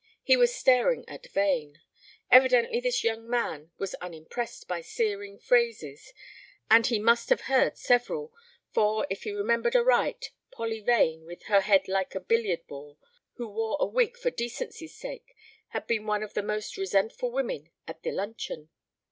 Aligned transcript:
He 0.23 0.35
was 0.35 0.51
staring 0.51 1.07
at 1.07 1.27
Vane. 1.27 1.79
Evidently 2.31 2.79
this 2.79 3.03
young 3.03 3.29
man 3.29 3.69
was 3.77 3.93
unimpressed 4.01 4.67
by 4.67 4.81
searing 4.81 5.37
phrases 5.37 6.11
and 6.71 6.87
he 6.87 6.97
must 6.97 7.29
have 7.29 7.41
heard 7.41 7.77
several, 7.77 8.33
for, 8.71 9.05
if 9.11 9.25
he 9.25 9.31
remembered 9.31 9.75
aright, 9.75 10.31
"Polly 10.49 10.79
Vane" 10.79 11.23
with 11.25 11.43
"her 11.43 11.61
head 11.61 11.87
like 11.87 12.15
a 12.15 12.19
billiard 12.19 12.65
ball," 12.65 12.97
who 13.33 13.47
"wore 13.47 13.77
a 13.79 13.85
wig 13.85 14.17
for 14.17 14.31
decency's 14.31 14.95
sake," 14.95 15.35
had 15.67 15.85
been 15.85 16.07
one 16.07 16.23
of 16.23 16.33
the 16.33 16.41
most 16.41 16.77
resentful 16.77 17.29
women 17.29 17.69
at 17.87 18.01
the 18.01 18.09
luncheon. 18.11 18.71